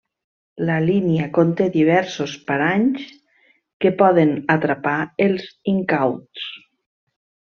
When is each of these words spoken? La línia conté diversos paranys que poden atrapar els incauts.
La 0.67 0.75
línia 0.85 1.25
conté 1.33 1.67
diversos 1.73 2.31
paranys 2.47 3.11
que 3.85 3.91
poden 4.01 4.33
atrapar 4.55 4.97
els 5.27 5.47
incauts. 5.75 6.49